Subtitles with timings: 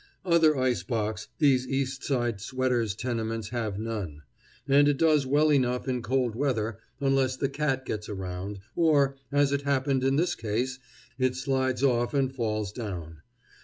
[0.25, 4.23] Other ice box these East Side sweaters' tenements have none.
[4.67, 9.51] And it does well enough in cold weather, unless the cat gets around, or, as
[9.51, 10.79] it happened in this case,
[11.19, 13.17] it slides off and falls down.